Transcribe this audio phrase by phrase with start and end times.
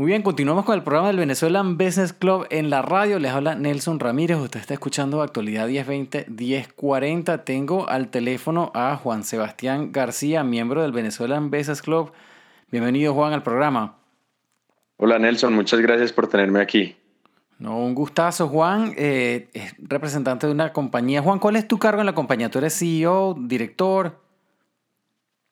[0.00, 3.18] Muy bien, continuamos con el programa del Venezuelan Business Club en la radio.
[3.18, 4.38] Les habla Nelson Ramírez.
[4.38, 7.44] Usted está escuchando Actualidad 1020-1040.
[7.44, 12.12] Tengo al teléfono a Juan Sebastián García, miembro del Venezuelan Business Club.
[12.70, 13.98] Bienvenido, Juan, al programa.
[14.96, 15.52] Hola, Nelson.
[15.52, 16.96] Muchas gracias por tenerme aquí.
[17.58, 18.94] No, un gustazo, Juan.
[18.96, 21.20] Eh, es representante de una compañía.
[21.20, 22.48] Juan, ¿cuál es tu cargo en la compañía?
[22.48, 24.18] ¿Tú eres CEO, director?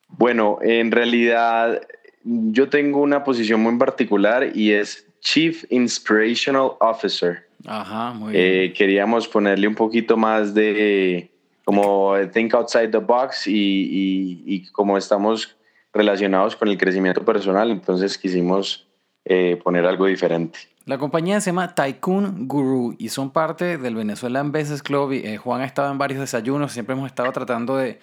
[0.07, 1.79] Bueno, en realidad
[2.23, 7.47] yo tengo una posición muy particular y es Chief Inspirational Officer.
[7.65, 8.45] Ajá, muy bien.
[8.45, 11.29] Eh, queríamos ponerle un poquito más de
[11.69, 15.55] como think outside the box y, y, como estamos
[15.93, 18.87] relacionados con el crecimiento personal, entonces quisimos
[19.23, 20.57] eh, poner algo diferente.
[20.85, 25.11] La compañía se llama Tycoon Guru y son parte del Venezuelan Business Club.
[25.11, 27.99] Eh, Juan ha estado en varios desayunos, siempre hemos estado tratando de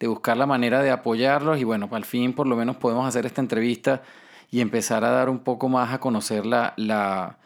[0.00, 3.26] de buscar la manera de apoyarlos y bueno, al fin por lo menos podemos hacer
[3.26, 4.02] esta entrevista
[4.50, 7.36] y empezar a dar un poco más a conocer la, la,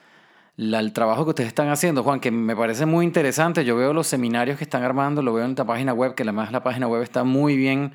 [0.57, 3.65] el trabajo que ustedes están haciendo, Juan, que me parece muy interesante.
[3.65, 6.53] Yo veo los seminarios que están armando, lo veo en la página web, que además
[6.53, 7.93] la página web está muy bien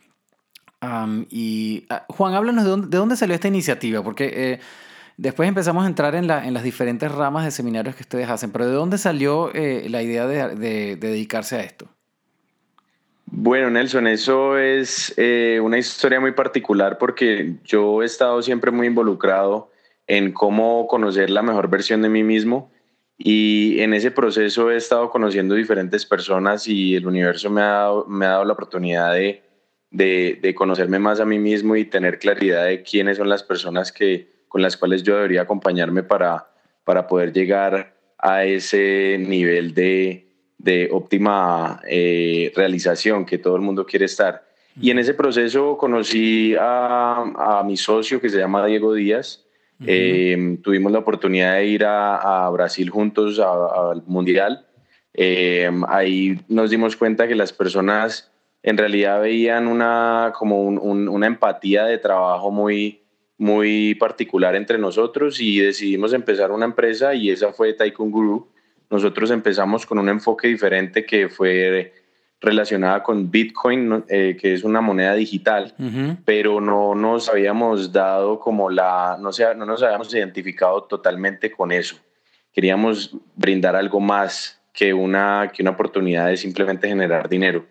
[1.29, 4.59] y ah, Juan, háblanos de dónde, de dónde, salió esta iniciativa, porque eh,
[5.17, 8.51] después empezamos a entrar en, la, en, las diferentes ramas de seminarios que ustedes hacen,
[8.51, 11.87] pero ¿de dónde salió eh, la idea de, de, dedicarse a esto?
[13.25, 18.87] Bueno, Nelson, eso es eh, una historia muy particular porque yo he estado siempre muy
[18.87, 19.71] involucrado
[20.05, 22.71] en cómo conocer la mejor versión de mí mismo
[23.17, 28.25] y en ese proceso he estado conociendo diferentes personas y el universo me ha me
[28.25, 29.41] ha dado la oportunidad de
[29.93, 34.27] de, conocerme más a mí mismo y tener claridad de quiénes son las personas que,
[34.49, 36.49] con las cuales yo debería acompañarme para,
[36.83, 40.27] para poder llegar a ese nivel de,
[40.57, 44.43] de óptima eh, realización que todo el mundo quiere estar.
[44.81, 49.45] Y en ese proceso conocí a, a mi socio que se llama Diego Díaz.
[49.85, 54.65] Eh, tuvimos la oportunidad de ir a, a Brasil juntos al Mundial.
[55.13, 58.32] Eh, ahí nos dimos cuenta que las personas
[58.63, 63.03] en realidad veían una, como una empatía de trabajo muy,
[63.37, 68.49] muy particular entre nosotros y decidimos empezar una empresa y esa fue Tycoon Guru.
[68.89, 71.93] Nosotros empezamos con un enfoque diferente que fue
[72.39, 75.73] relacionada con Bitcoin, eh, que es una moneda digital,
[76.25, 81.71] pero no nos habíamos dado como la, no, sea, no nos habíamos identificado totalmente con
[81.71, 81.97] eso.
[82.51, 87.65] Queríamos brindar algo más que una, que una oportunidad de simplemente generar dinero.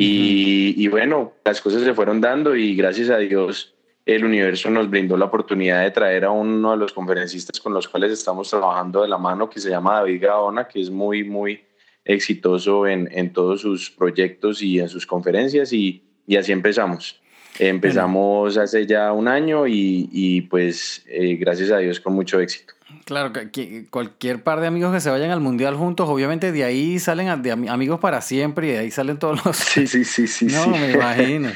[0.00, 3.74] Y, bueno, las cosas se fueron dando y gracias a Dios
[4.06, 7.88] el universo nos brindó la oportunidad de traer a uno de los conferencistas con los
[7.88, 11.64] cuales estamos trabajando de la mano, que se llama David Gaona, que es muy, muy
[12.04, 17.20] exitoso en, en todos sus proyectos y en sus conferencias y, y así empezamos.
[17.58, 22.72] Empezamos hace ya un año y, y pues eh, gracias a Dios con mucho éxito.
[23.04, 26.98] Claro, que cualquier par de amigos que se vayan al mundial juntos, obviamente de ahí
[26.98, 29.56] salen de amigos para siempre y de ahí salen todos los.
[29.56, 30.46] Sí, sí, sí, sí.
[30.50, 31.50] No, me imagino.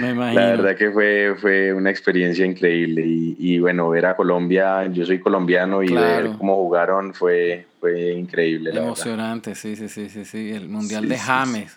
[0.00, 0.40] Me imagino.
[0.40, 5.20] La verdad que fue, fue una experiencia increíble y, bueno, ver a Colombia, yo soy
[5.20, 8.70] colombiano y ver cómo jugaron fue, fue increíble.
[8.70, 11.76] Emocionante, sí, sí, sí, sí, sí, el mundial de James.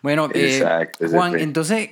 [0.00, 0.64] Bueno, eh,
[1.10, 1.90] Juan, entonces,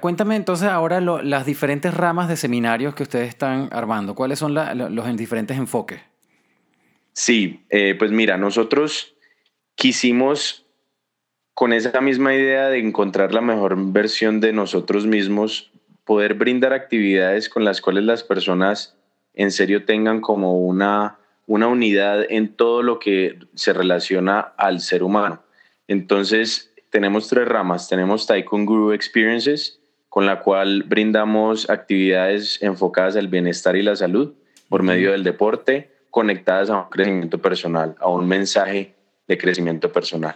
[0.00, 4.14] cuéntame entonces ahora las diferentes ramas de seminarios que ustedes están armando.
[4.14, 6.00] ¿Cuáles son los diferentes enfoques?
[7.12, 9.14] Sí, eh, pues mira, nosotros
[9.74, 10.66] quisimos
[11.60, 15.70] con esa misma idea de encontrar la mejor versión de nosotros mismos,
[16.06, 18.96] poder brindar actividades con las cuales las personas
[19.34, 25.02] en serio tengan como una, una unidad en todo lo que se relaciona al ser
[25.02, 25.42] humano.
[25.86, 27.90] Entonces, tenemos tres ramas.
[27.90, 34.32] Tenemos Tycoon Guru Experiences, con la cual brindamos actividades enfocadas al bienestar y la salud
[34.70, 38.94] por medio del deporte, conectadas a un crecimiento personal, a un mensaje
[39.30, 40.34] de crecimiento personal.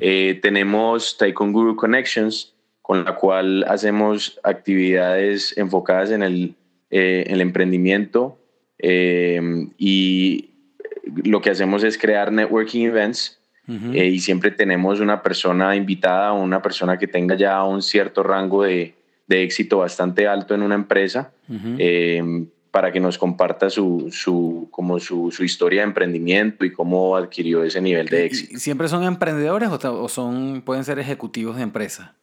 [0.00, 2.52] Eh, tenemos Tycoon Guru Connections,
[2.82, 6.56] con la cual hacemos actividades enfocadas en el,
[6.90, 8.36] eh, el emprendimiento
[8.80, 9.40] eh,
[9.78, 10.50] y
[11.22, 16.60] lo que hacemos es crear networking events eh, y siempre tenemos una persona invitada, una
[16.60, 18.96] persona que tenga ya un cierto rango de,
[19.28, 21.32] de éxito bastante alto en una empresa.
[21.78, 27.14] Em, para que nos comparta su, su, como su, su, historia de emprendimiento y cómo
[27.14, 28.58] adquirió ese nivel de éxito.
[28.58, 32.16] ¿Siempre son emprendedores o, son, pueden ser ejecutivos de empresa?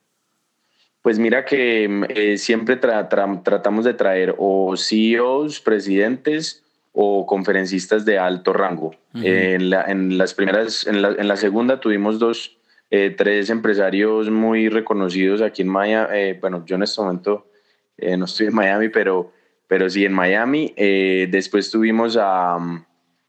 [1.03, 6.63] Pues mira que em, eh, siempre tratamos de traer o CEOs, presidentes
[6.93, 8.95] o conferencistas de alto rango.
[9.13, 12.57] en, la, en, las primeras, en la, en la segunda tuvimos dos,
[12.89, 16.07] eh, tres empresarios muy reconocidos aquí en Miami.
[16.11, 17.45] Eh, bueno, yo en este momento
[18.17, 19.31] no estoy en Miami, pero,
[19.69, 20.73] pero sí en Miami.
[20.75, 22.57] después tuvimos a,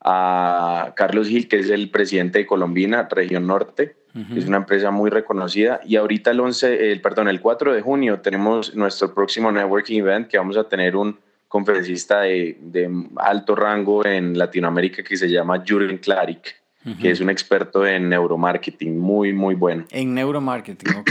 [0.01, 3.95] a, Carlos Gil, que es el presidente de Colombina, Región Norte.
[4.35, 5.81] Es una empresa muy reconocida.
[5.85, 10.27] Y ahorita el 11, el, perdón, el 4 de junio tenemos nuestro próximo networking event
[10.27, 11.17] que vamos a tener un
[11.47, 16.61] conferencista de, de alto rango en Latinoamérica que se llama Jürgen Klarik
[17.01, 19.85] que es un experto en neuromarketing, muy, muy bueno.
[19.91, 21.11] En neuromarketing, ok.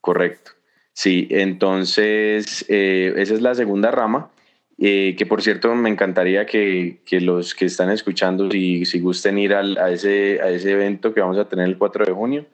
[0.00, 0.52] Correcto.
[0.98, 4.32] Sí, entonces eh, esa es la segunda rama,
[4.78, 9.38] eh, que por cierto me encantaría que, que, los que están escuchando, si, si gusten
[9.38, 12.46] ir al, a, ese, a ese evento que vamos a tener el 4 de junio,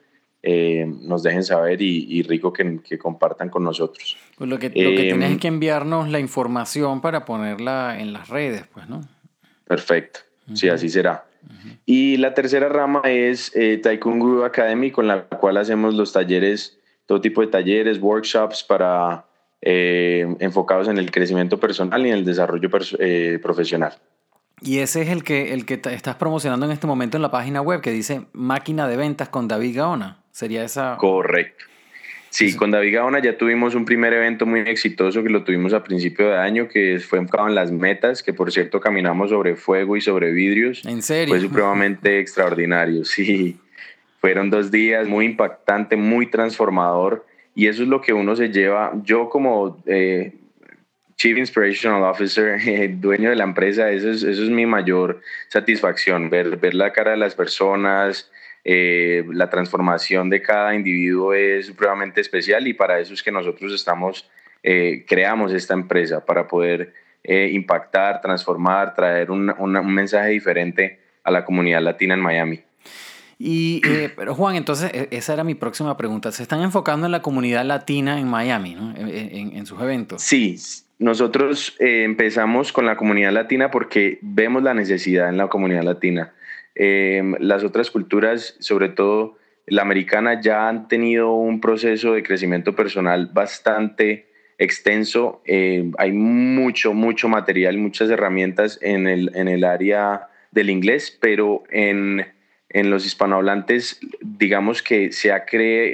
[0.43, 4.15] eh, nos dejen saber y, y rico que, que, compartan con nosotros.
[4.37, 8.29] Pues lo que, lo que tienes es que enviarnos la información para ponerla en las
[8.29, 9.01] redes, pues, ¿no?
[9.67, 10.19] Perfecto,
[10.53, 11.25] sí, así será.
[11.87, 13.51] Y la tercera rama es
[13.81, 19.25] Taekwondo Academy, con la cual hacemos los talleres, todo tipo de talleres, workshops para
[19.61, 22.69] eh, enfocados en el crecimiento personal y en el desarrollo
[22.99, 23.93] eh, profesional.
[24.61, 27.61] Y ese es el que, el que estás promocionando en este momento en la página
[27.61, 30.23] web que dice Máquina de Ventas con David Gaona.
[30.31, 30.97] ¿Sería esa?
[30.97, 31.65] Correcto.
[32.29, 35.83] Sí, con David Gaona ya tuvimos un primer evento muy exitoso que lo tuvimos a
[35.83, 39.95] principio de año, que fue enfocado en las metas, que por cierto caminamos sobre fuego
[39.95, 40.83] y sobre vidrios.
[40.85, 41.33] ¿En serio?
[41.33, 43.57] Fue supremamente extraordinario, sí.
[44.25, 48.91] Fueron dos días muy impactante, muy transformador, y eso es lo que uno se lleva.
[49.03, 50.33] Yo como eh,
[51.15, 52.59] Chief Inspirational Officer,
[52.99, 57.11] dueño de la empresa, eso es, eso es mi mayor satisfacción, ver, ver la cara
[57.11, 58.31] de las personas,
[58.63, 63.71] eh, la transformación de cada individuo es supremamente especial y para eso es que nosotros
[63.73, 64.27] estamos,
[64.63, 71.29] eh, creamos esta empresa, para poder eh, impactar, transformar, traer un, un, mensaje diferente a
[71.29, 72.63] la comunidad latina en Miami.
[73.37, 73.81] Y,
[74.15, 76.31] pero Juan, entonces e, esa era mi próxima pregunta.
[76.31, 78.93] ¿Se están enfocando en la comunidad latina en Miami, ¿no?
[78.95, 80.21] en, sus eventos?
[80.21, 80.57] Sí,
[80.99, 86.33] nosotros empezamos con la comunidad latina porque vemos la necesidad en la comunidad latina.
[86.75, 92.75] Em, las otras culturas, sobre todo la americana, ya han tenido un proceso de crecimiento
[92.75, 94.27] personal bastante
[94.57, 95.41] extenso.
[95.45, 101.63] Em, hay mucho, mucho material, muchas herramientas en el, en el área del inglés, pero
[101.69, 102.25] en,
[102.75, 105.45] en los hispanohablantes, digamos que se ha,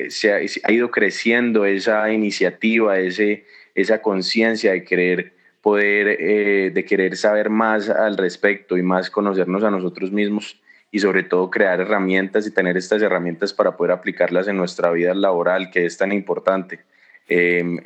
[0.10, 0.34] se
[0.64, 3.46] ha, ido creciendo esa iniciativa, ese,
[3.76, 9.64] esa conciencia de querer poder, eh, de querer saber más al respecto y más conocernos
[9.64, 14.48] a nosotros mismos y sobre todo crear herramientas y tener estas herramientas para poder aplicarlas
[14.48, 16.80] en nuestra vida laboral, que es tan importante.
[17.28, 17.78] Em,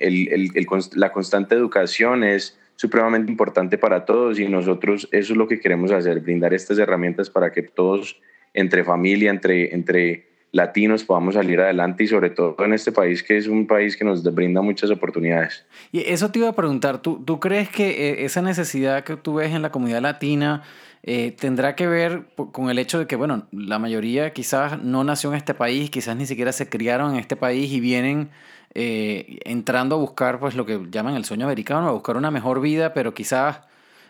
[0.93, 5.91] la constante educación es supremamente importante para todos y nosotros eso es lo que queremos
[5.91, 8.21] hacer, brindar estas herramientas para que todos
[8.55, 13.35] entre familia, entre, entre latinos podamos salir adelante y sobre todo en este país que
[13.35, 15.65] es un país que nos brinda muchas oportunidades.
[15.91, 19.35] Y eso te iba a preguntar, ¿tú, tú crees que eh, esa necesidad que tú
[19.35, 20.63] ves en la comunidad latina
[21.03, 25.29] eh, tendrá que ver con el hecho de que, bueno, la mayoría quizás no nació
[25.31, 28.29] en este país, quizás ni siquiera se criaron en este país y vienen
[28.73, 32.59] eh, entrando a buscar pues lo que llaman el sueño americano, a buscar una mejor
[32.59, 33.59] vida, pero quizás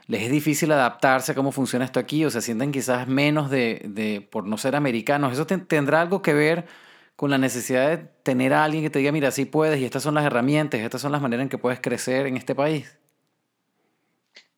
[0.08, 3.82] les es difícil adaptarse a cómo funciona esto aquí o se sienten quizás menos de,
[3.86, 5.34] de por no ser americanos.
[5.34, 6.66] ¿Eso tendrá algo que ver
[7.16, 10.04] con la necesidad de tener a alguien que te diga, mira, sí puedes y estas
[10.04, 12.98] son las herramientas, estas son las maneras en que puedes crecer en este país?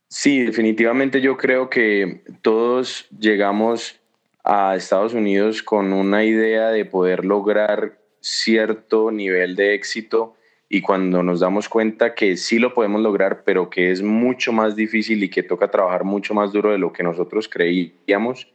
[0.08, 4.00] Sí, definitivamente yo creo que todos llegamos
[4.44, 10.37] a Estados Unidos con una idea de poder lograr cierto nivel de éxito
[10.69, 14.75] y cuando nos damos cuenta que sí lo podemos lograr, pero que es mucho más
[14.75, 18.47] difícil y que toca trabajar mucho más duro de lo que nosotros creíamos,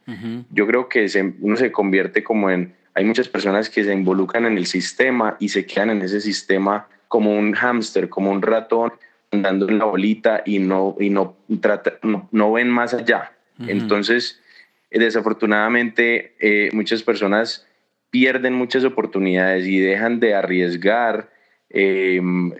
[0.51, 1.07] yo creo que
[1.39, 5.49] uno se convierte como en, hay muchas personas que se involucran en el sistema y
[5.49, 8.93] se quedan en ese sistema como un hámster, como un ratón
[9.31, 13.31] andando en la bolita y no, y no, trata, no, ven más allá.
[13.67, 14.39] Entonces,
[14.91, 17.65] eh, desafortunadamente, eh, muchas personas
[18.11, 21.32] pierden muchas oportunidades y dejan de arriesgar
[21.73, 22.51] em,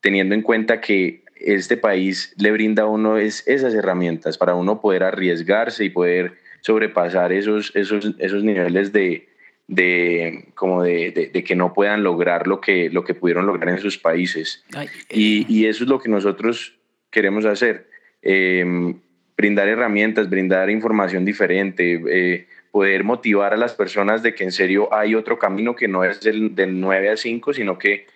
[0.00, 4.80] teniendo en cuenta que este país le brinda a uno es, esas herramientas para uno
[4.80, 9.28] poder arriesgarse y poder sobrepasar esos, esos, esos niveles de,
[9.68, 13.78] de como de, de, que no puedan lograr lo que, lo que pudieron lograr en
[13.78, 14.64] sus países.
[15.10, 15.46] y, eh.
[15.48, 16.78] y, eso es lo que nosotros
[17.10, 17.88] queremos hacer,
[18.22, 19.00] em,
[19.36, 24.92] brindar herramientas, brindar información diferente, eh, poder motivar a las personas de que en serio
[24.92, 28.06] hay otro camino que no es del, del 9 a 5, sino que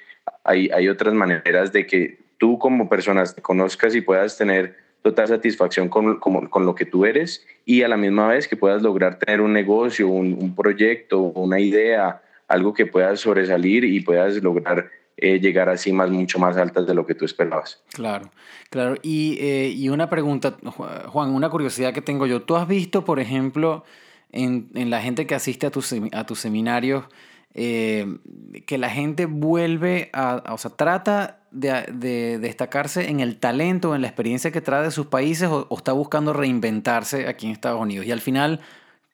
[0.45, 5.89] hay, otras maneras de que tú como personas te conozcas y puedas tener total satisfacción
[5.89, 9.41] con, con, lo que tú eres y a la misma vez que puedas lograr tener
[9.41, 15.69] un negocio, un, proyecto, una idea, algo que puedas sobresalir y puedas lograr eh, llegar
[15.69, 17.83] a cimas mucho más altas de lo que tú esperabas.
[17.93, 18.31] Claro,
[18.69, 18.97] claro.
[19.03, 22.43] Y, eh, y, una pregunta, Juan, una curiosidad que tengo yo.
[22.43, 23.85] ¿Tú has visto, por ejemplo,
[24.33, 27.05] en, en la gente que asiste a tus, a tus seminarios,
[27.55, 28.07] eh,
[28.67, 34.03] que la gente vuelve a, o sea, trata de, de, destacarse en el talento, en
[34.03, 38.07] la experiencia que trae de sus países o, está buscando reinventarse aquí en Estados Unidos.
[38.07, 38.61] Y al final,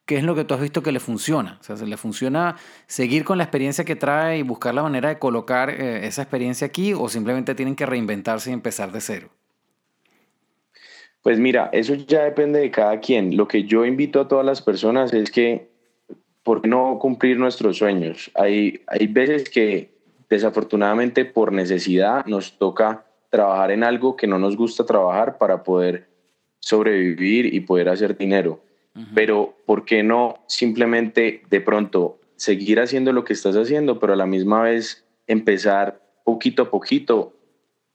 [0.05, 1.57] ¿qué es lo que tú has visto que le funciona?
[1.61, 5.09] O sea, ¿se le funciona seguir con la experiencia que trae y buscar la manera
[5.09, 9.31] de colocar eh, esa experiencia aquí o simplemente tienen que reinventarse y empezar de cero?
[11.23, 13.37] Pues mira, eso ya depende de cada quien.
[13.37, 15.75] Lo que yo invito a todas las personas es que
[16.47, 18.31] ¿por qué no cumplir nuestros sueños?
[18.37, 19.91] Hay, hay veces que
[20.31, 26.07] desafortunadamente por necesidad nos toca trabajar en algo que no nos gusta trabajar para poder
[26.61, 28.63] sobrevivir y poder hacer dinero.
[29.13, 34.17] Pero ¿por qué no simplemente de pronto seguir haciendo lo que estás haciendo, pero a
[34.17, 37.35] la misma vez empezar poquito a poquito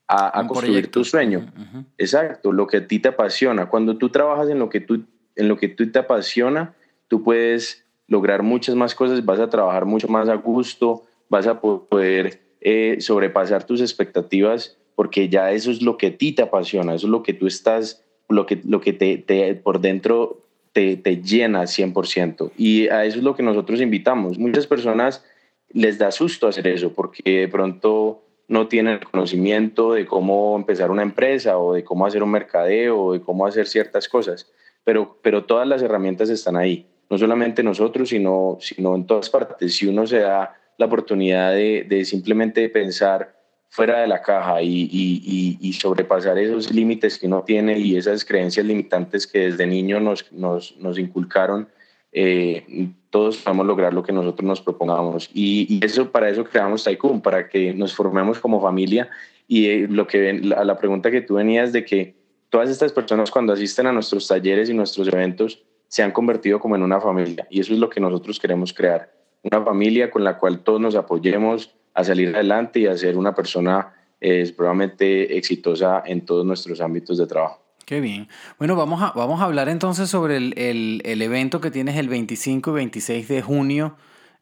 [0.06, 1.50] a, construir tu sueño?
[1.96, 3.66] Exacto, lo que a ti te apasiona.
[3.66, 5.04] Cuando tú trabajas en lo que tú,
[5.36, 6.74] en lo que tú te apasiona,
[7.08, 11.60] tú puedes lograr muchas más cosas, vas a trabajar mucho más a gusto, vas a
[11.60, 16.94] poder eh, sobrepasar tus expectativas, porque ya eso es lo que a ti te apasiona,
[16.94, 20.42] eso es lo que tú estás, lo que, lo que te, te por dentro
[20.72, 22.52] te, te llena 100%.
[22.56, 24.38] Y a eso es lo que nosotros invitamos.
[24.38, 25.24] Muchas personas
[25.70, 31.02] les da susto hacer eso, porque de pronto no tienen conocimiento de cómo empezar una
[31.02, 34.52] empresa o de cómo hacer un mercadeo o de cómo hacer ciertas cosas,
[34.84, 39.76] pero, pero todas las herramientas están ahí no solamente nosotros, sino, sino en todas partes.
[39.76, 43.36] Si uno se da la oportunidad de, de simplemente pensar
[43.68, 48.24] fuera de la caja y, y, y, sobrepasar esos límites que uno tiene y esas
[48.24, 51.68] creencias limitantes que desde niño nos, nos, nos inculcaron,
[52.12, 55.28] eh, todos podemos lograr lo que nosotros nos propongamos.
[55.34, 59.10] Y, eso para eso creamos Taikun, para que nos formemos como familia.
[59.46, 62.14] Y eh, lo que la, la pregunta que tú venías de que
[62.48, 65.62] todas estas personas cuando asisten a nuestros talleres y nuestros eventos,
[65.92, 69.12] se han convertido como en una familia y eso es lo que nosotros queremos crear,
[69.42, 73.34] una familia con la cual todos nos apoyemos a salir adelante y a ser una
[73.34, 77.60] persona eh, probablemente exitosa en todos nuestros ámbitos de trabajo.
[77.84, 78.26] Qué bien.
[78.58, 82.08] Bueno, vamos a, vamos a hablar entonces sobre el, el, el evento que tienes el
[82.08, 83.96] 25 y 26 de junio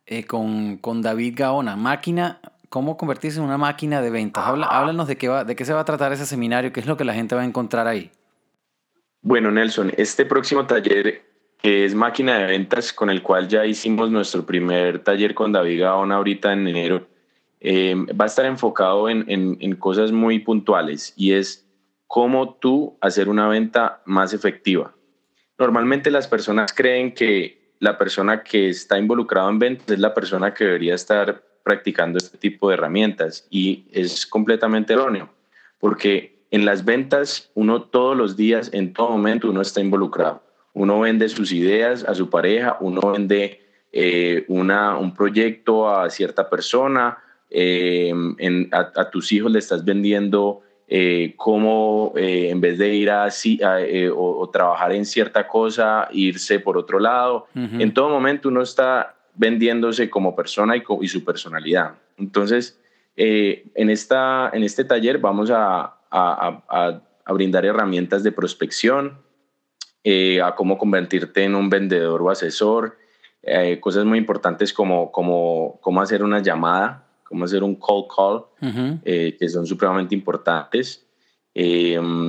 [0.07, 1.75] eh, con, con, David Gaona.
[1.75, 2.39] Máquina,
[2.69, 4.45] ¿cómo convertirse en una máquina de ventas?
[4.47, 6.87] Habla, háblanos de qué, va, de qué se va a tratar ese seminario, qué es
[6.87, 8.13] lo que la gente va a encontrar ahí.
[9.21, 11.30] Bueno, Nelson, este próximo taller
[11.63, 15.81] que es máquina de ventas, con el cual ya hicimos nuestro primer taller con David
[15.81, 17.07] Gaona ahorita en enero,
[17.61, 21.69] eh, va a estar enfocado en, en, cosas muy puntuales y es
[22.07, 24.95] cómo tú hacer una venta más efectiva.
[25.59, 30.55] Normalmente las personas creen que la persona que está involucrada en ventas es la persona
[30.55, 35.29] que debería estar practicando este tipo de herramientas y es completamente erróneo,
[35.79, 41.01] porque en las ventas uno todos los días, en todo momento, uno está involucrado uno
[41.01, 43.61] vende sus ideas a su pareja, uno vende
[43.93, 47.19] eh, una, un proyecto a cierta persona,
[47.51, 48.13] eh,
[48.73, 53.29] a, tus hijos le estás vendiendo eh, cómo en vez de ir a,
[54.15, 57.47] o, trabajar en cierta cosa, irse por otro lado.
[57.55, 61.95] En todo momento uno está vendiéndose como persona y, y su personalidad.
[62.17, 62.79] Entonces,
[63.17, 69.19] en, esta, en este taller vamos a, a, a brindar herramientas de prospección,
[70.03, 72.97] eh, a cómo convertirte en un vendedor o asesor,
[73.43, 78.45] eh, cosas muy importantes como, como cómo hacer una llamada, cómo hacer un call call,
[79.05, 81.07] eh, que son supremamente importantes.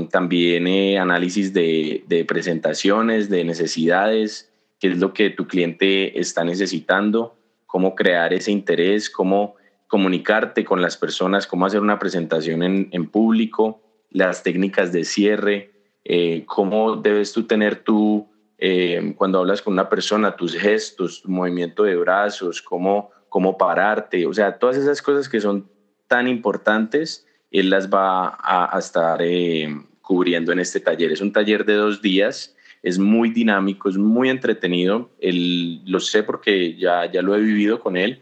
[0.09, 7.37] también análisis de, de, presentaciones, de necesidades, qué es lo que tu cliente está necesitando,
[7.65, 9.55] cómo crear ese interés, cómo
[9.87, 15.70] comunicarte con las personas, cómo hacer una presentación en, en público, las técnicas de cierre,
[16.03, 18.27] eh, cómo debes tú tener tú,
[18.57, 24.25] eh, cuando hablas con una persona, tus gestos, tu movimiento de brazos, cómo, cómo pararte,
[24.25, 25.67] o sea, todas esas cosas que son
[26.07, 29.67] tan importantes, él las va a, estar eh,
[30.01, 31.11] cubriendo en este taller.
[31.11, 36.23] Es un taller de dos días, es muy dinámico, es muy entretenido, él, lo sé
[36.23, 38.21] porque ya, ya lo he vivido con él,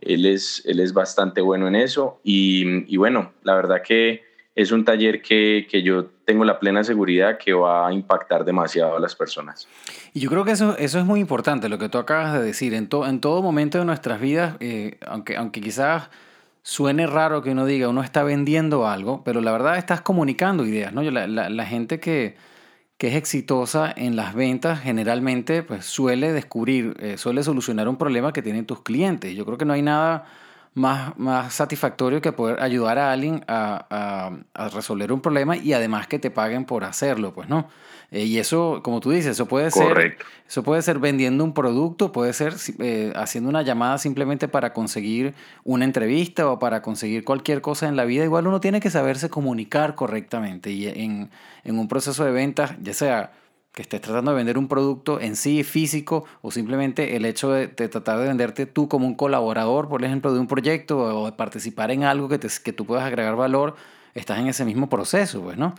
[0.00, 2.20] él es, él es bastante bueno en eso.
[2.22, 4.22] Y, y bueno, la verdad que
[4.54, 8.98] es un taller que, que, yo tengo la plena seguridad que va a impactar demasiado
[8.98, 9.66] a las personas.
[10.12, 12.74] Y yo creo que eso, eso es muy importante, lo que tú acabas de decir.
[12.74, 16.10] En, en todo momento de nuestras vidas, eh, aunque, aunque quizás
[16.60, 20.92] suene raro que uno diga, uno está vendiendo algo, pero la verdad estás comunicando ideas,
[20.92, 21.00] ¿no?
[21.00, 22.36] La, la, gente que,
[22.98, 28.34] que, es exitosa en las ventas generalmente pues suele descubrir, eh, suele solucionar un problema
[28.34, 29.34] que tienen tus clientes.
[29.34, 30.26] Yo creo que no hay nada
[30.74, 35.72] más, más satisfactorio que poder ayudar a alguien a, a, a resolver un problema y
[35.72, 37.68] además que te paguen por hacerlo, pues, ¿no?
[38.10, 40.16] Eh, y eso, como tú dices, eso puede ser,
[40.48, 45.34] eso puede ser vendiendo un producto, puede ser eh, haciendo una llamada simplemente para conseguir
[45.62, 48.24] una entrevista o para conseguir cualquier cosa en la vida.
[48.24, 51.28] Igual uno tiene que saberse comunicar correctamente y en,
[51.64, 53.32] en un proceso de ventas, ya sea
[53.72, 57.68] que estés tratando de vender un producto en sí físico o simplemente el hecho de,
[57.68, 61.90] tratar de venderte tú como un colaborador, por ejemplo, de un proyecto o de participar
[61.90, 63.76] en algo que, te, que tú puedas agregar valor,
[64.14, 65.74] estás en ese mismo proceso, pues, ¿no?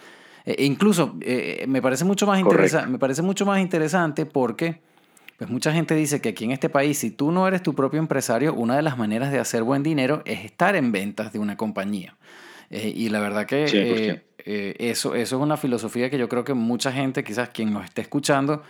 [0.46, 2.41] E incluso eh, me, parece mucho más
[2.88, 4.81] me parece mucho más interesante porque
[5.39, 8.00] pues mucha gente dice que aquí en este país, si tú no eres tu propio
[8.00, 11.55] empresario, una de las maneras de hacer buen dinero es estar en ventas de una
[11.55, 12.17] compañía.
[12.70, 16.54] Eh, y la verdad que eh, eso, eso es una filosofía que yo creo que
[16.54, 18.64] mucha gente, quizás quien nos esté escuchando,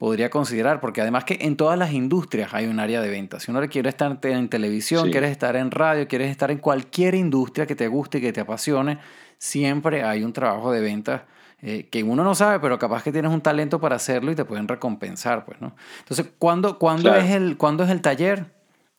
[0.00, 3.42] podría considerar, porque además que en todas las industrias hay un área de ventas.
[3.42, 7.66] Si uno quiere estar en televisión, quieres estar en radio, quieres estar en cualquier industria
[7.66, 8.98] que te guste y que te apasione,
[9.36, 11.26] siempre hay un trabajo de venta
[11.60, 14.46] eh, que uno no sabe, pero capaz que tienes un talento para hacerlo y te
[14.46, 15.76] pueden recompensar, pues, ¿no?
[15.98, 18.46] Entonces, ¿cuándo, cuándo es, el, ¿cuándo es el taller,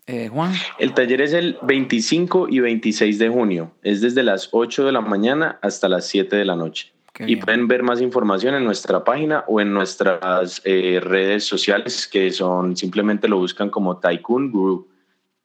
[0.08, 0.54] eh, Juan?
[0.80, 3.72] El taller es el 25 y 26 de junio.
[3.84, 6.92] Es desde las 8 de la mañana hasta las 7 de la noche.
[7.20, 12.32] y pueden ver más información en nuestra página o en nuestras eh, redes sociales, que
[12.32, 14.88] son simplemente lo buscan como Tycoon Guru.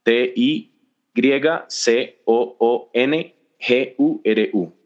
[0.04, 0.72] T-I-C-O-O-N-G-U-R-U.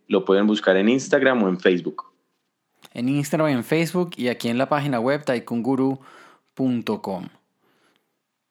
[0.08, 2.10] Lo pueden buscar en Instagram o en Facebook.
[2.92, 7.28] En Instagram y en Facebook y aquí en la página web taikunguru.com.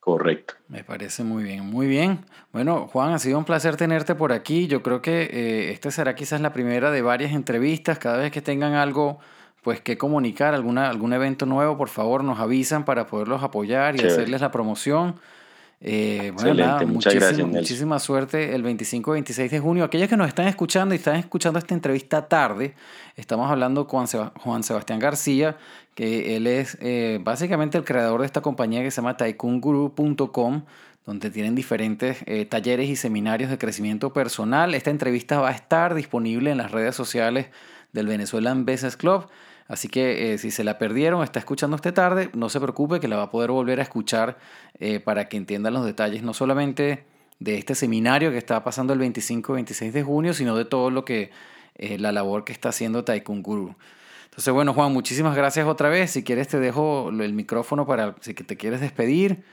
[0.00, 0.54] Correcto.
[0.68, 2.24] Me parece muy bien, muy bien.
[2.52, 4.66] Bueno, Juan, ha sido un placer tenerte por aquí.
[4.66, 7.98] Yo creo que eh, esta será quizás la primera de varias entrevistas.
[7.98, 9.18] Cada vez que tengan algo
[9.62, 14.06] pues que comunicar, alguna, algún evento nuevo, por favor nos avisan para poderlos apoyar y
[14.06, 15.20] hacerles la promoción.
[15.82, 17.46] Eh, bueno, gracias.
[17.46, 19.84] Muchísima suerte el 25 y 26 de junio.
[19.84, 22.74] Aquellos que nos están escuchando y están escuchando esta entrevista tarde,
[23.16, 25.56] estamos hablando con Juan Sebastián García,
[25.94, 30.62] que él es eh, básicamente el creador de esta compañía que se llama taikunguru.com
[31.06, 34.74] donde tienen diferentes eh, talleres y seminarios de crecimiento personal.
[34.74, 37.46] Esta entrevista va a estar disponible en las redes sociales
[37.92, 39.26] del Venezuelan Business Club.
[39.70, 43.06] Así que eh, si se la perdieron, está escuchando esta tarde, no se preocupe que
[43.06, 44.36] la va a poder volver a escuchar
[44.80, 47.04] eh, para que entiendan los detalles, no solamente
[47.38, 50.90] de este seminario que está pasando el 25 y 26 de junio, sino de todo
[50.90, 51.30] lo que,
[51.76, 53.76] eh, la labor que está haciendo Taikun Guru.
[54.24, 56.10] Entonces, bueno, Juan, muchísimas gracias otra vez.
[56.10, 59.44] Si quieres, te dejo el micrófono para si te quieres despedir.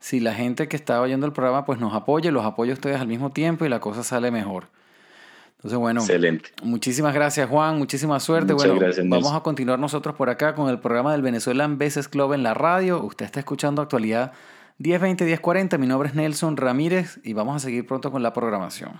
[0.00, 3.00] si la gente que está oyendo el programa pues nos apoya, los apoya a ustedes
[3.00, 4.68] al mismo tiempo y la cosa sale mejor.
[5.56, 6.50] Entonces, bueno, Excelente.
[6.62, 8.52] muchísimas gracias Juan, muchísima suerte.
[8.52, 12.42] bueno, vamos a continuar nosotros por acá con el programa del Venezuelan Veces Club en
[12.42, 13.02] la radio.
[13.02, 14.32] Usted está escuchando actualidad
[14.78, 15.78] 1020 1040.
[15.78, 18.92] Mi nombre es Nelson Ramírez y vamos a seguir pronto con la programación.